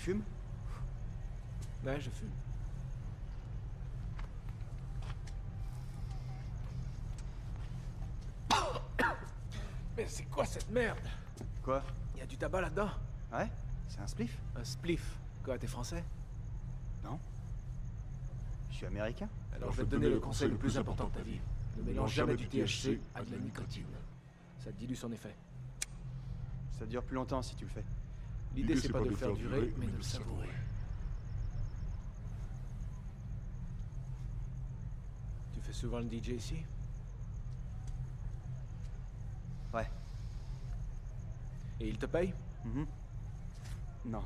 fumes 0.00 0.22
Ouais, 1.84 2.00
je 2.00 2.10
fume. 2.10 2.30
Mais 9.96 10.06
c'est 10.06 10.24
quoi 10.24 10.44
cette 10.44 10.70
merde? 10.70 10.98
Quoi? 11.62 11.82
Y 12.16 12.22
a 12.22 12.26
du 12.26 12.36
tabac 12.36 12.62
là-dedans 12.62 12.90
Ouais 13.32 13.48
C'est 13.88 14.00
un 14.00 14.06
spliff 14.06 14.38
Un 14.56 14.64
spliff. 14.64 15.18
Quoi, 15.44 15.58
t'es 15.58 15.66
français? 15.66 16.04
Non. 17.04 17.18
Je 18.70 18.76
suis 18.76 18.86
américain. 18.86 19.28
Alors 19.54 19.72
je 19.72 19.78
vais 19.78 19.84
te 19.84 19.90
donner 19.90 20.08
le 20.08 20.20
conseil 20.20 20.48
le 20.48 20.56
plus 20.56 20.78
important 20.78 21.08
de 21.08 21.12
ta 21.14 21.22
vie. 21.22 21.40
Ne 21.76 21.82
mélange 21.82 22.14
jamais 22.14 22.36
du 22.36 22.46
THC 22.46 22.98
à 23.14 23.22
de 23.22 23.30
la 23.32 23.38
nicotine. 23.38 23.86
Ça 24.58 24.70
te 24.72 24.76
dilue 24.78 24.94
son 24.94 25.12
effet. 25.12 25.34
Ça 26.78 26.86
dure 26.86 27.02
plus 27.02 27.16
longtemps 27.16 27.42
si 27.42 27.54
tu 27.54 27.64
le 27.64 27.70
fais. 27.70 27.84
L'idée 28.54 28.76
c'est 28.76 28.88
pas 28.90 29.00
de 29.00 29.08
le 29.08 29.16
faire 29.16 29.32
durer, 29.34 29.72
mais 29.78 29.86
de 29.86 29.96
le 29.96 30.02
savourer. 30.02 30.48
Tu 35.54 35.60
fais 35.60 35.72
souvent 35.72 36.00
le 36.00 36.06
DJ 36.06 36.28
ici? 36.30 36.56
Ouais. 39.72 39.88
Et 41.78 41.88
il 41.88 41.96
te 41.96 42.06
paye? 42.06 42.34
Mhm. 42.64 42.86
Non. 44.06 44.22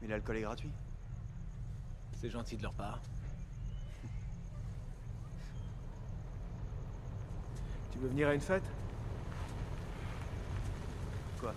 Mais 0.00 0.08
l'alcool 0.08 0.36
est 0.36 0.42
gratuit. 0.42 0.70
C'est 2.14 2.30
gentil 2.30 2.56
de 2.56 2.62
leur 2.62 2.74
part. 2.74 3.00
Tu 7.92 7.98
veux 7.98 8.08
venir 8.08 8.28
à 8.28 8.34
une 8.34 8.40
fête? 8.40 8.64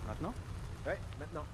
Maintenant 0.08 0.34
Ouais, 0.86 0.98
maintenant. 1.18 1.44